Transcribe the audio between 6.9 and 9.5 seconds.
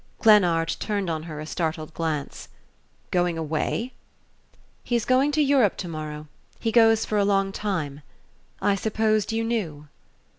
for a long time. I supposed you